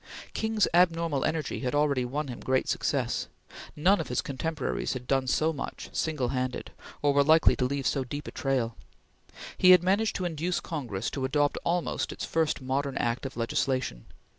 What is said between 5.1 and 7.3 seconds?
so much, single handed, or were